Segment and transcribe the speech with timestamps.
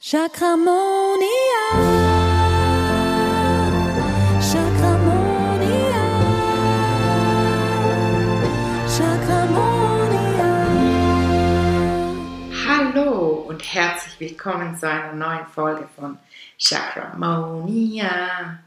[0.00, 1.64] Chakramonia.
[4.40, 6.04] Chakramonia.
[8.86, 10.50] Chakramonia.
[12.64, 16.16] Hallo und herzlich willkommen zu einer neuen Folge von
[16.56, 18.60] Chakramonia.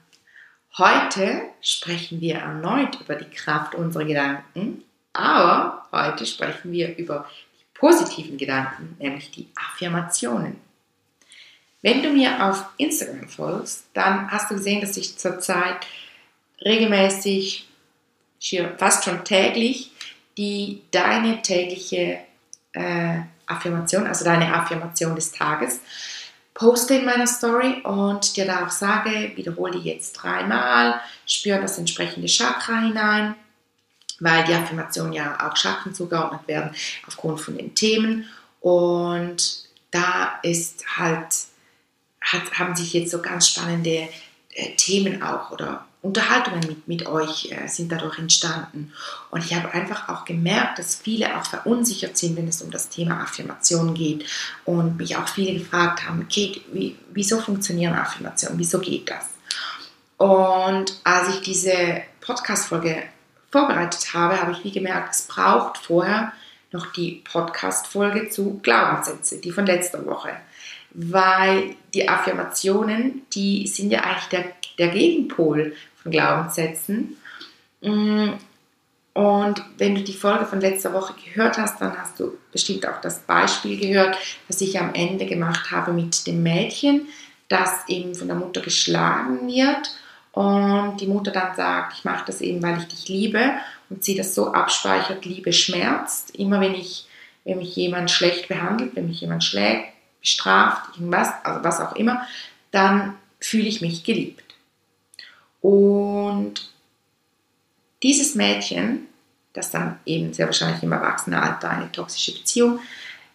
[0.78, 7.26] Heute sprechen wir erneut über die Kraft unserer Gedanken, aber heute sprechen wir über
[7.58, 10.71] die positiven Gedanken, nämlich die Affirmationen.
[11.82, 15.78] Wenn du mir auf Instagram folgst, dann hast du gesehen, dass ich zurzeit
[16.64, 17.68] regelmäßig,
[18.78, 19.92] fast schon täglich,
[20.38, 22.20] die deine tägliche
[22.74, 25.80] äh, Affirmation, also deine Affirmation des Tages,
[26.54, 31.78] poste in meiner Story und dir da auch sage, wiederhole die jetzt dreimal, spüre das
[31.78, 33.36] entsprechende Chakra hinein,
[34.20, 36.76] weil die Affirmationen ja auch Chakren zugeordnet werden
[37.08, 38.26] aufgrund von den Themen.
[38.60, 41.51] Und da ist halt
[42.22, 44.08] hat, haben sich jetzt so ganz spannende
[44.54, 48.92] äh, Themen auch oder Unterhaltungen mit, mit euch äh, sind dadurch entstanden.
[49.30, 52.90] Und ich habe einfach auch gemerkt, dass viele auch verunsichert sind, wenn es um das
[52.90, 54.26] Thema Affirmation geht.
[54.66, 58.58] Und mich auch viele gefragt haben, Kate, wie, wieso funktionieren Affirmationen?
[58.58, 59.26] Wieso geht das?
[60.18, 63.04] Und als ich diese Podcast-Folge
[63.52, 66.32] vorbereitet habe, habe ich wie gemerkt, es braucht vorher
[66.72, 70.32] noch die Podcast-Folge zu Glaubenssätze, die von letzter Woche
[70.94, 74.46] weil die Affirmationen, die sind ja eigentlich der,
[74.78, 77.18] der Gegenpol von Glaubenssätzen.
[77.82, 78.30] Mm,
[79.14, 83.02] und wenn du die Folge von letzter Woche gehört hast, dann hast du bestimmt auch
[83.02, 87.08] das Beispiel gehört, das ich am Ende gemacht habe mit dem Mädchen,
[87.50, 89.92] das eben von der Mutter geschlagen wird
[90.32, 93.52] und die Mutter dann sagt, ich mache das eben, weil ich dich liebe
[93.90, 96.34] und sie das so abspeichert, Liebe schmerzt.
[96.36, 97.08] Immer wenn ich,
[97.44, 99.91] wenn mich jemand schlecht behandelt, wenn mich jemand schlägt,
[100.22, 102.26] bestraft, irgendwas, also was auch immer,
[102.72, 104.44] dann fühle ich mich geliebt.
[105.62, 106.72] Und
[108.04, 109.08] dieses Mädchen,
[109.54, 112.80] das dann eben sehr wahrscheinlich im Erwachsenenalter eine toxische Beziehung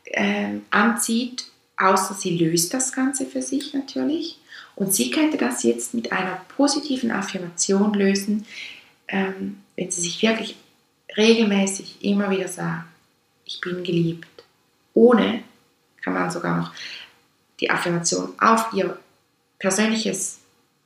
[0.04, 1.46] äh, anzieht,
[1.76, 4.38] außer sie löst das Ganze für sich natürlich.
[4.74, 8.46] Und sie könnte das jetzt mit einer positiven Affirmation lösen,
[9.08, 10.56] ähm, wenn sie sich wirklich
[11.16, 12.86] regelmäßig immer wieder sagt,
[13.44, 14.28] ich bin geliebt,
[14.92, 15.42] ohne
[16.06, 16.72] kann man sogar noch
[17.58, 18.96] die Affirmation auf ihr
[19.58, 20.38] persönliches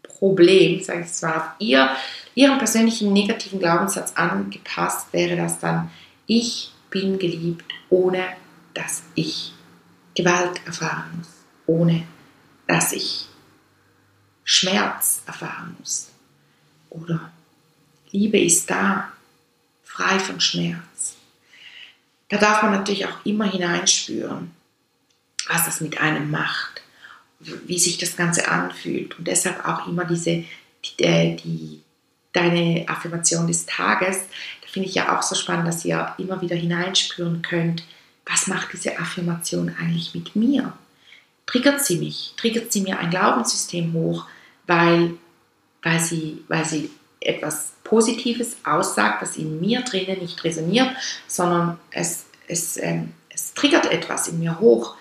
[0.02, 1.94] Problem, sage ich zwar, auf ihr,
[2.34, 5.90] ihren persönlichen negativen Glaubenssatz angepasst, wäre das dann,
[6.26, 8.28] ich bin geliebt, ohne
[8.72, 9.52] dass ich
[10.14, 11.28] Gewalt erfahren muss,
[11.66, 12.06] ohne
[12.66, 13.26] dass ich
[14.44, 16.08] Schmerz erfahren muss.
[16.88, 17.30] Oder
[18.10, 19.12] Liebe ist da,
[19.84, 21.16] frei von Schmerz.
[22.30, 24.58] Da darf man natürlich auch immer hineinspüren
[25.50, 26.82] was das mit einem macht,
[27.40, 29.18] wie sich das Ganze anfühlt.
[29.18, 30.44] Und deshalb auch immer diese,
[30.84, 31.82] die, äh, die
[32.32, 34.18] deine Affirmation des Tages,
[34.62, 37.82] da finde ich ja auch so spannend, dass ihr immer wieder hineinspüren könnt,
[38.24, 40.72] was macht diese Affirmation eigentlich mit mir?
[41.46, 42.34] Triggert sie mich?
[42.36, 44.26] Triggert sie mir ein Glaubenssystem hoch,
[44.68, 45.14] weil,
[45.82, 50.94] weil, sie, weil sie etwas Positives aussagt, was in mir drinnen nicht resoniert,
[51.26, 54.94] sondern es, es, ähm, es triggert etwas in mir hoch,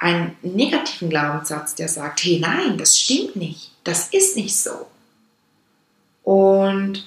[0.00, 4.88] einen negativen Glaubenssatz, der sagt, hey nein, das stimmt nicht, das ist nicht so.
[6.24, 7.06] Und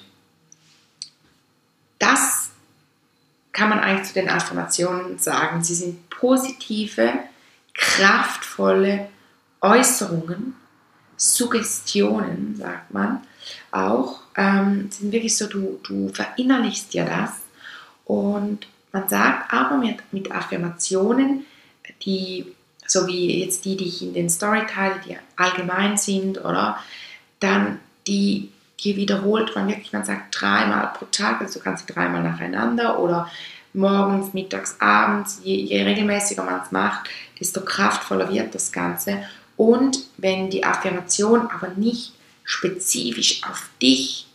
[1.98, 2.50] das
[3.52, 5.62] kann man eigentlich zu den Affirmationen sagen.
[5.64, 7.12] Sie sind positive,
[7.74, 9.08] kraftvolle
[9.60, 10.54] Äußerungen,
[11.16, 13.22] Suggestionen, sagt man
[13.72, 14.20] auch.
[14.36, 17.32] Ähm, sind wirklich so, du, du verinnerlichst ja das.
[18.04, 21.46] Und man sagt aber mit, mit Affirmationen,
[22.02, 22.54] die
[22.86, 26.78] so wie jetzt die, die ich in den Story teile, die allgemein sind, oder
[27.40, 28.50] dann die,
[28.80, 32.98] die wiederholt man wirklich, man sagt dreimal pro Tag, also du kannst sie dreimal nacheinander
[32.98, 33.30] oder
[33.72, 39.24] morgens, mittags, abends, je, je regelmäßiger man es macht, desto kraftvoller wird das Ganze.
[39.56, 42.12] Und wenn die Affirmation aber nicht
[42.44, 44.26] spezifisch auf dich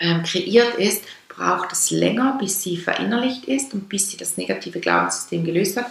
[0.00, 1.04] ähm, kreiert ist,
[1.36, 5.86] braucht es länger, bis sie verinnerlicht ist und bis sie das negative Glaubenssystem gelöst hat.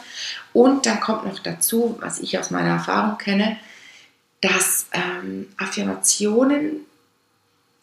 [0.53, 3.57] Und dann kommt noch dazu, was ich aus meiner Erfahrung kenne,
[4.41, 6.81] dass ähm, Affirmationen,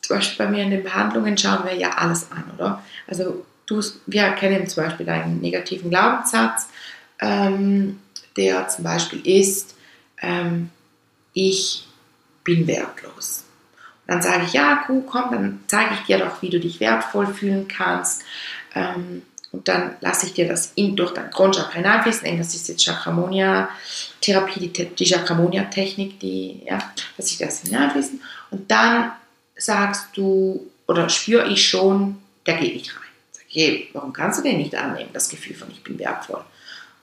[0.01, 2.83] zum Beispiel bei mir in den Behandlungen schauen wir ja alles an, oder?
[3.07, 6.69] Also du, wir kennen zum Beispiel einen negativen Glaubenssatz,
[7.21, 8.01] ähm,
[8.37, 9.77] der zum Beispiel ist,
[10.21, 10.71] ähm,
[11.33, 11.87] ich
[12.45, 13.45] bin wertlos.
[14.07, 17.27] Dann sage ich, ja, cool, komm, dann zeige ich dir doch, wie du dich wertvoll
[17.27, 18.25] fühlen kannst.
[18.75, 19.23] Ähm,
[19.53, 22.39] und dann lasse ich dir das in, durch dein Kronchakra hineinfließen.
[22.39, 26.79] Das ist jetzt Chakramonia-Therapie, die, die Chakramonia-Technik, die, ja,
[27.17, 28.21] dass ich das hineinfließen.
[28.51, 29.13] Und dann
[29.57, 32.17] sagst du, oder spüre ich schon,
[32.47, 33.03] der geht nicht rein.
[33.31, 36.45] Sag ich, hey, warum kannst du den nicht annehmen, das Gefühl von ich bin wertvoll?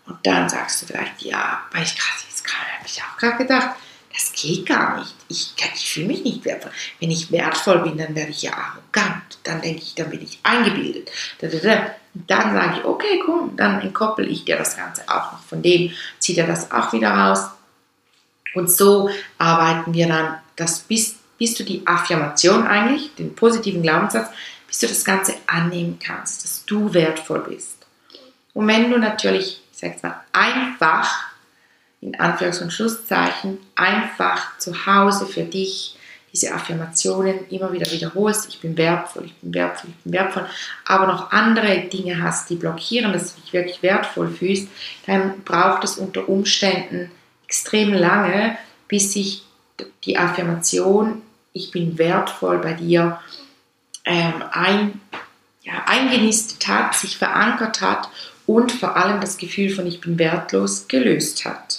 [0.07, 3.75] Und dann sagst du vielleicht, ja, weil ich gerade, jetzt habe ich auch gerade gedacht,
[4.19, 5.16] das geht gar nicht.
[5.30, 6.71] Ich, ich fühle mich nicht wertvoll.
[7.00, 9.38] Wenn ich wertvoll bin, dann werde ich ja arrogant.
[9.44, 11.10] Dann denke ich, dann bin ich eingebildet.
[11.39, 15.94] Dann sage ich, okay, cool, dann entkoppel ich dir das Ganze auch noch von dem,
[16.18, 17.45] ziehe dir das auch wieder raus.
[18.56, 24.27] Und so arbeiten wir dann, dass bis, bis du die Affirmation eigentlich, den positiven Glaubenssatz,
[24.68, 27.77] bis du das Ganze annehmen kannst, dass du wertvoll bist.
[28.54, 31.29] Und wenn du natürlich, ich sage mal, einfach
[32.01, 35.96] in Anführungs- und Schlusszeichen einfach zu Hause für dich
[36.31, 40.48] diese Affirmationen immer wieder wiederholst, ich bin wertvoll, ich bin wertvoll, ich bin wertvoll,
[40.86, 44.68] aber noch andere Dinge hast, die blockieren, dass du dich wirklich wertvoll fühlst,
[45.07, 47.12] dann braucht es unter Umständen
[47.46, 48.57] extrem lange,
[48.88, 49.44] bis sich
[50.04, 51.22] die Affirmation,
[51.54, 53.19] ich bin wertvoll bei dir,
[54.06, 55.02] ähm, ein,
[55.63, 58.10] ja, eingenistet hat, sich verankert hat
[58.45, 61.79] und vor allem das Gefühl von ich bin wertlos gelöst hat.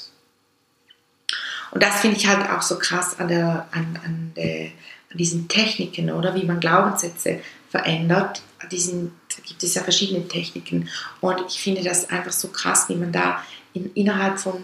[1.71, 4.67] Und das finde ich halt auch so krass an, der, an, an, der,
[5.11, 7.41] an diesen Techniken, oder wie man Glaubenssätze
[7.71, 8.43] verändert.
[8.71, 10.89] Diesen, da gibt es ja verschiedene Techniken.
[11.21, 14.63] Und ich finde das einfach so krass, wie man da in, innerhalb von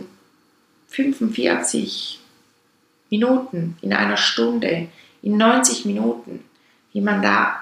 [0.89, 2.21] 45
[3.11, 4.89] Minuten, in einer Stunde,
[5.23, 6.45] in 90 Minuten,
[6.93, 7.61] wie man da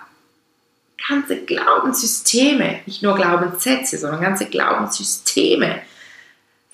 [1.08, 5.82] ganze Glaubenssysteme, nicht nur Glaubenssätze, sondern ganze Glaubenssysteme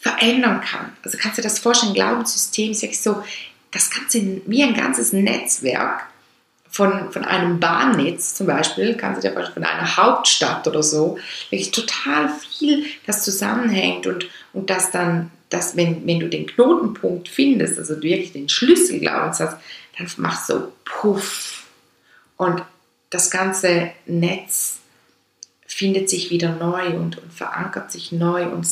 [0.01, 0.93] verändern kann.
[1.05, 3.23] Also kannst du dir das vorstellen, Glaubenssystem ist wirklich so
[3.71, 6.07] das Ganze wie ein ganzes Netzwerk
[6.71, 11.19] von, von einem Bahnnetz zum Beispiel, kannst du dir vorstellen, von einer Hauptstadt oder so,
[11.51, 17.29] wirklich total viel, das zusammenhängt und, und das dann, dass wenn, wenn du den Knotenpunkt
[17.29, 19.57] findest, also wirklich den Schlüsselglaubenssatz,
[19.99, 21.67] dann machst du so puff
[22.39, 22.63] und
[23.11, 24.79] das ganze Netz
[25.67, 28.67] findet sich wieder neu und, und verankert sich neu und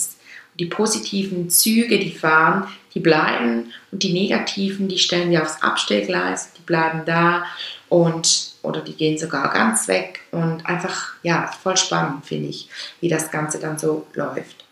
[0.59, 6.53] die positiven Züge, die fahren, die bleiben und die negativen, die stellen wir aufs Abstellgleis,
[6.55, 7.45] die bleiben da
[7.89, 12.69] und oder die gehen sogar ganz weg und einfach, ja, voll spannend finde ich,
[13.01, 14.65] wie das Ganze dann so läuft.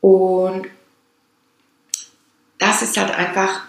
[0.00, 0.66] Und
[2.58, 3.62] das ist halt einfach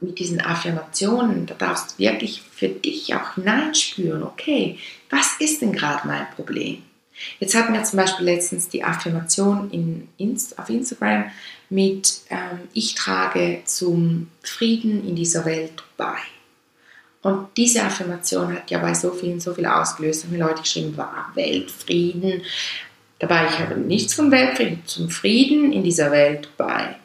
[0.00, 4.78] mit diesen Affirmationen, da darfst du wirklich für dich auch hineinspüren, okay,
[5.08, 6.82] was ist denn gerade mein Problem?
[7.38, 11.30] Jetzt hatten wir zum Beispiel letztens die Affirmation in, Inst auf Instagram
[11.70, 16.16] mit ähm, Ich trage zum Frieden in dieser Welt bei.
[17.22, 20.96] Und diese Affirmation hat ja bei so vielen so viel ausgelöst, haben die Leute geschrieben,
[20.96, 22.42] war Weltfrieden.
[23.18, 26.96] Dabei, ich habe nichts vom Weltfrieden, zum Frieden in dieser Welt bei.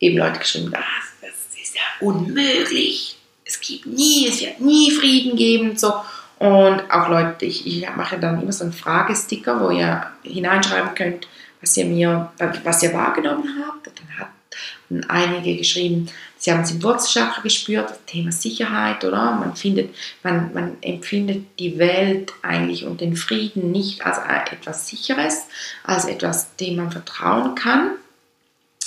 [0.00, 0.82] Eben Leute geschrieben, das,
[1.20, 3.16] das ist ja unmöglich.
[3.44, 5.76] Es gibt nie, es wird nie Frieden geben.
[5.76, 5.92] So.
[6.38, 11.28] Und auch Leute, ich, ich mache dann immer so einen Fragesticker, wo ihr hineinschreiben könnt,
[11.60, 12.30] was ihr mir,
[12.62, 13.88] was ihr wahrgenommen habt.
[13.88, 19.32] Und dann hatten einige geschrieben, sie haben es im Wurzelchakra gespürt, das Thema Sicherheit, oder?
[19.32, 24.18] Man findet, man, man empfindet die Welt eigentlich und den Frieden nicht als
[24.52, 25.46] etwas Sicheres,
[25.84, 27.92] als etwas, dem man vertrauen kann.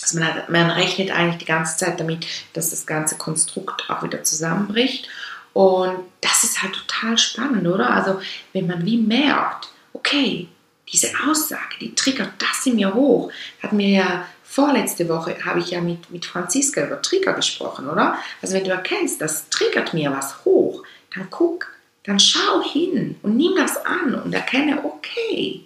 [0.02, 4.04] Also man, hat, man rechnet eigentlich die ganze Zeit damit, dass das ganze Konstrukt auch
[4.04, 5.10] wieder zusammenbricht.
[5.54, 7.90] Und das ist halt total spannend, oder?
[7.90, 8.22] Also
[8.54, 10.48] wenn man wie merkt, okay,
[10.92, 13.32] diese Aussage, die triggert das in mir hoch.
[13.62, 18.18] Hat mir ja vorletzte Woche, habe ich ja mit, mit Franziska über Trigger gesprochen, oder?
[18.42, 21.68] Also wenn du erkennst, das triggert mir was hoch, dann guck,
[22.04, 25.64] dann schau hin und nimm das an und erkenne, okay,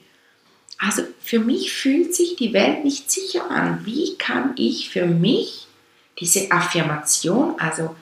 [0.78, 3.86] also für mich fühlt sich die Welt nicht sicher an.
[3.86, 5.68] Wie kann ich für mich
[6.20, 7.96] diese Affirmation, also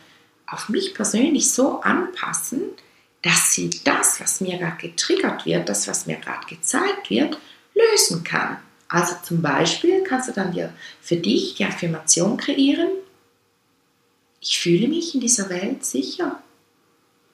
[0.51, 2.61] auf mich persönlich so anpassen,
[3.21, 7.37] dass sie das, was mir gerade getriggert wird, das, was mir gerade gezeigt wird,
[7.73, 8.57] lösen kann.
[8.87, 12.89] Also zum Beispiel kannst du dann dir für dich die Affirmation kreieren,
[14.41, 16.41] ich fühle mich in dieser Welt sicher.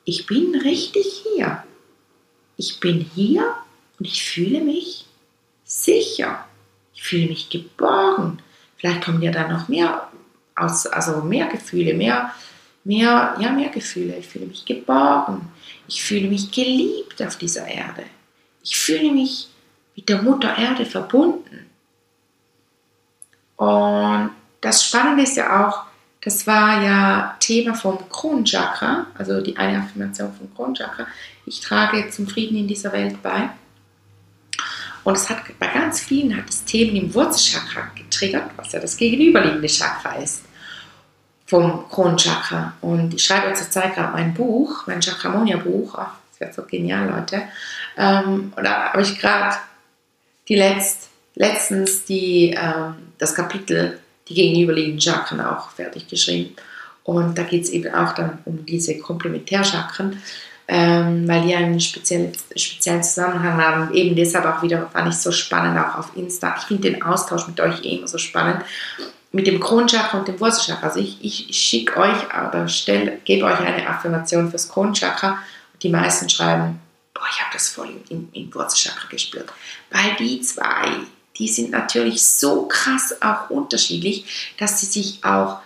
[0.03, 1.63] Ich bin richtig hier.
[2.57, 3.55] Ich bin hier
[3.97, 5.05] und ich fühle mich
[5.63, 6.45] sicher.
[6.93, 8.39] Ich fühle mich geborgen.
[8.75, 10.12] Vielleicht kommen dir dann noch mehr
[10.55, 12.33] aus, also mehr Gefühle, mehr
[12.88, 14.15] mehr, ja, mehr Gefühle.
[14.17, 15.50] Ich fühle mich geborgen.
[15.88, 18.03] Ich fühle mich geliebt auf dieser Erde.
[18.63, 19.50] Ich fühle mich
[19.96, 21.70] mit der Mutter Erde verbunden.
[23.58, 25.84] Und das Spannende ist ja auch,
[26.22, 31.08] das war ja Thema vom Kronchakra, also die eine Affirmation vom Kronchakra.
[31.46, 33.50] Ich trage zum Frieden in dieser Welt bei.
[35.03, 38.98] Und es hat bei ganz vielen hat das Themen im Wurzelchakra getriggert, was ja das
[38.98, 40.47] gegenüberliegende Chakra ist
[41.48, 42.74] vom Kronenchakra.
[42.82, 45.94] Und ich schreibe zurzeit gerade mein Buch, mein Chakramonia-Buch.
[45.96, 47.44] Das wird so genial, Leute.
[47.98, 49.56] Ähm, und da habe ich gerade
[50.48, 56.56] die letzt, letztens die, ähm, das Kapitel, die gegenüberliegenden Chakren auch fertig geschrieben.
[57.04, 60.22] Und da geht es eben auch dann um diese Komplementärchakren,
[60.68, 63.94] ähm, weil die einen speziellen, speziellen Zusammenhang haben.
[63.94, 66.56] Eben deshalb auch wieder fand ich so spannend, auch auf Insta.
[66.60, 68.66] Ich finde den Austausch mit euch eh immer so spannend.
[69.31, 70.88] Mit dem Kronchakra und dem Wurzelchakra.
[70.88, 75.39] Also ich, ich, schicke euch oder stelle, gebe euch eine Affirmation fürs Kronchakra.
[75.84, 76.79] Die meisten schreiben,
[77.13, 79.51] boah, ich habe das voll im, im Wurzelchakra gespürt.
[79.91, 80.91] Weil die zwei,
[81.38, 85.60] die sind natürlich so krass auch unterschiedlich, dass sie sich auch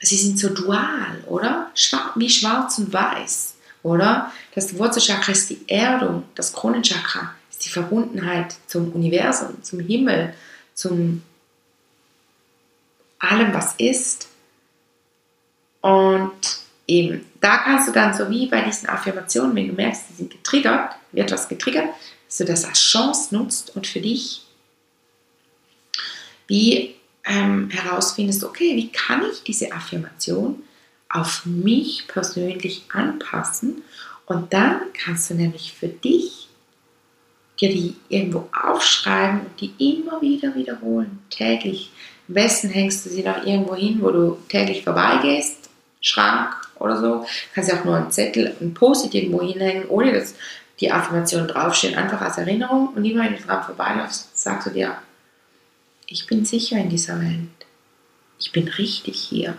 [0.00, 1.70] sie sind so dual, oder?
[2.14, 4.32] Wie schwarz und weiß, oder?
[4.54, 10.34] Das Wurzelchakra ist die Erdung, das Kronenchakra ist die Verbundenheit zum Universum, zum Himmel,
[10.74, 11.22] zum
[13.18, 14.28] allem, was ist.
[15.80, 16.32] Und
[16.86, 20.30] eben, da kannst du dann so wie bei diesen Affirmationen, wenn du merkst, die sind
[20.30, 21.88] getriggert, wird was getriggert,
[22.26, 24.42] dass du das als Chance nutzt und für dich
[26.48, 26.94] wie
[27.24, 30.62] ähm, herausfindest, okay, wie kann ich diese Affirmation
[31.08, 33.82] auf mich persönlich anpassen
[34.26, 36.48] und dann kannst du nämlich für dich
[37.60, 41.90] dir die irgendwo aufschreiben und die immer wieder wiederholen, täglich.
[42.28, 45.68] Am besten hängst du sie noch irgendwo hin, wo du täglich vorbeigehst,
[46.00, 47.26] Schrank oder so.
[47.54, 50.34] Kannst ja auch nur einen Zettel, ein Post-it irgendwo hinhängen, ohne dass
[50.80, 52.88] die Affirmation draufsteht, einfach als Erinnerung.
[52.88, 54.96] Und immer wenn du dran vorbeiläufst, sagst du dir,
[56.06, 57.48] ich bin sicher in dieser Welt.
[58.38, 59.56] Ich bin richtig hier.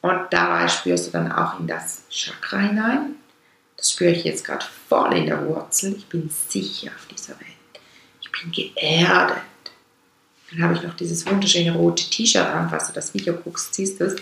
[0.00, 3.16] Und dabei spürst du dann auch in das Chakra hinein.
[3.76, 5.94] Das spüre ich jetzt gerade voll in der Wurzel.
[5.96, 7.82] Ich bin sicher auf dieser Welt.
[8.20, 9.38] Ich bin geerdet.
[10.50, 12.70] Dann habe ich noch dieses wunderschöne rote T-Shirt an.
[12.70, 14.16] Falls du das Video guckst, siehst du es.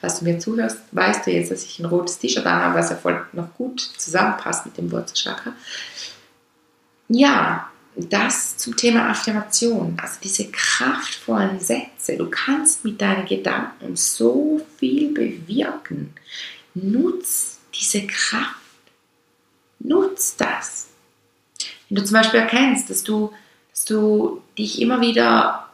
[0.00, 2.90] Falls du mir zuhörst, weißt du jetzt, dass ich ein rotes T-Shirt an habe, was
[2.90, 5.54] ja voll noch gut zusammenpasst mit dem Wurzelchakra.
[7.08, 12.16] Ja, das zum Thema Affirmation, also diese kraftvollen Sätze.
[12.16, 16.14] Du kannst mit deinen Gedanken so viel bewirken.
[16.74, 18.56] Nutz diese Kraft.
[19.80, 20.88] Nutz das.
[21.88, 23.32] Wenn du zum Beispiel erkennst, dass du,
[23.72, 25.69] dass du dich immer wieder,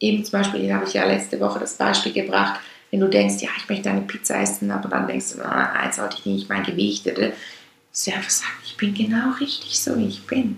[0.00, 3.42] eben zum Beispiel, hier habe ich ja letzte Woche das Beispiel gebracht, wenn du denkst,
[3.42, 6.48] ja, ich möchte eine Pizza essen, aber dann denkst du, ah, jetzt sollte ich nicht
[6.48, 7.14] mein Gewicht, dass
[8.04, 10.56] du einfach sagst, ich bin genau richtig so, wie ich bin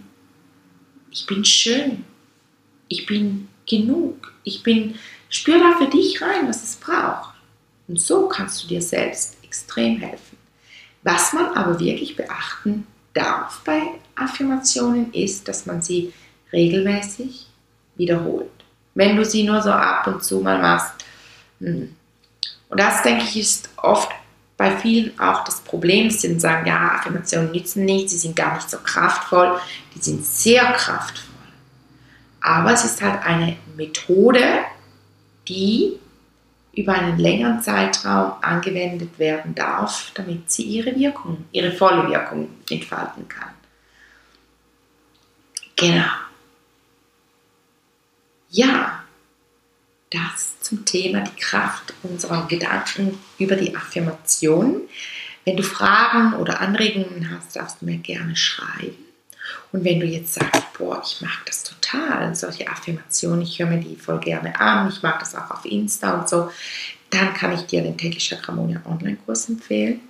[1.12, 2.04] ich bin schön,
[2.88, 4.96] ich bin genug, ich bin,
[5.28, 7.34] spür da für dich rein, was es braucht.
[7.86, 10.38] Und so kannst du dir selbst extrem helfen.
[11.02, 13.82] Was man aber wirklich beachten darf bei
[14.14, 16.12] Affirmationen ist, dass man sie
[16.52, 17.46] regelmäßig
[17.96, 18.48] wiederholt.
[18.94, 20.92] Wenn du sie nur so ab und zu mal machst.
[21.60, 21.94] Hm.
[22.68, 24.10] Und das, denke ich, ist oft
[24.56, 28.70] bei vielen auch das Problem sind, sagen, ja, Affirmationen nützen nicht, sie sind gar nicht
[28.70, 29.58] so kraftvoll,
[29.94, 31.34] die sind sehr kraftvoll.
[32.40, 34.42] Aber es ist halt eine Methode,
[35.48, 35.98] die
[36.74, 43.28] über einen längeren Zeitraum angewendet werden darf, damit sie ihre Wirkung, ihre volle Wirkung entfalten
[43.28, 43.50] kann.
[45.76, 46.04] Genau.
[48.54, 49.02] Ja,
[50.10, 54.82] das zum Thema die Kraft unserer Gedanken über die Affirmation.
[55.46, 58.98] Wenn du Fragen oder Anregungen hast, darfst du mir gerne schreiben.
[59.72, 63.80] Und wenn du jetzt sagst, boah, ich mag das total, solche Affirmationen, ich höre mir
[63.80, 66.50] die voll gerne an, ich mag das auch auf Insta und so,
[67.08, 70.00] dann kann ich dir den täglichen Chakramonia Online-Kurs empfehlen.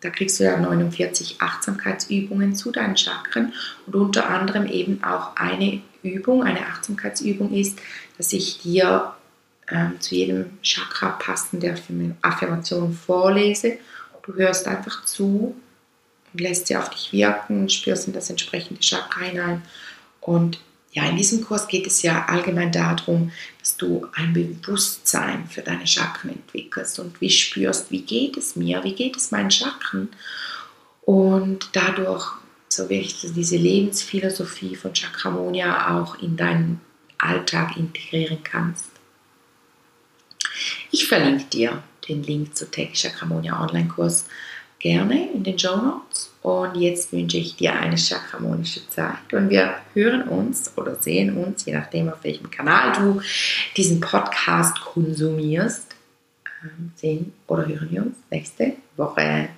[0.00, 3.52] Da kriegst du ja 49 Achtsamkeitsübungen zu deinen Chakren
[3.86, 7.78] und unter anderem eben auch eine Übung, eine Achtsamkeitsübung ist,
[8.16, 9.14] dass ich dir
[9.70, 11.74] ähm, zu jedem Chakra passende
[12.22, 13.78] Affirmation vorlese.
[14.22, 15.56] Du hörst einfach zu
[16.32, 19.62] und lässt sie auf dich wirken, spürst in das entsprechende Chakra hinein.
[20.20, 20.60] Und
[20.92, 25.86] ja, in diesem Kurs geht es ja allgemein darum, dass du ein Bewusstsein für deine
[25.86, 30.08] Chakren entwickelst und wie spürst, wie geht es mir, wie geht es meinen Chakren.
[31.02, 32.32] Und dadurch
[32.78, 36.80] so wirklich diese Lebensphilosophie von Chakramonia auch in deinen
[37.18, 38.90] Alltag integrieren kannst.
[40.90, 44.26] Ich verlinke dir den Link zu Tech Chakramonia Online-Kurs
[44.78, 46.32] gerne in den Show Notes.
[46.42, 51.66] Und jetzt wünsche ich dir eine chakramonische Zeit und wir hören uns oder sehen uns,
[51.66, 53.20] je nachdem auf welchem Kanal du
[53.76, 55.96] diesen Podcast konsumierst.
[56.62, 59.48] Ähm, sehen oder hören wir uns nächste Woche.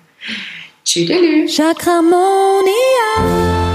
[0.91, 1.55] Tschüss.
[1.55, 3.70] Chakramonia.